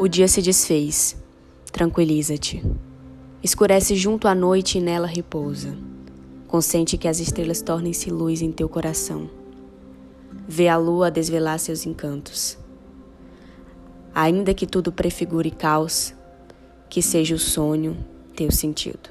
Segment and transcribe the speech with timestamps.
[0.00, 1.16] O dia se desfez.
[1.72, 2.62] Tranquiliza-te.
[3.42, 5.76] Escurece junto à noite e nela repousa.
[6.46, 9.28] Consente que as estrelas tornem-se luz em teu coração.
[10.46, 12.56] Vê a lua desvelar seus encantos.
[14.14, 16.14] Ainda que tudo prefigure caos,
[16.88, 17.96] que seja o sonho
[18.36, 19.10] teu sentido.